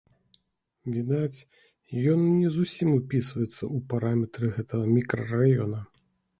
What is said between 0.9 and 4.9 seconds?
Відаць, ён не зусім упісваецца ў параметры гэтага